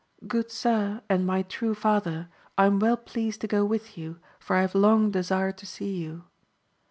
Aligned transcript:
Good 0.25 0.49
su*, 0.49 0.99
and 1.11 1.27
my 1.27 1.43
true 1.43 1.75
father, 1.75 2.27
I 2.57 2.65
am 2.65 2.79
well 2.79 2.97
pleased 2.97 3.39
to 3.41 3.47
go 3.47 3.63
with 3.63 3.99
you, 3.99 4.17
for 4.39 4.55
I 4.55 4.61
have 4.61 4.73
long 4.73 5.11
desired 5.11 5.59
to 5.59 5.67
see 5.67 5.95
you. 5.95 6.23